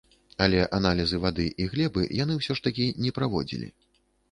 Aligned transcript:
Але 0.45 0.61
аналізы 0.77 1.19
вады 1.25 1.45
і 1.61 1.67
глебы 1.75 2.07
яны 2.23 2.39
ўсё 2.41 2.51
ж 2.63 2.67
такі 2.71 2.91
не 3.05 3.15
праводзілі. 3.21 3.73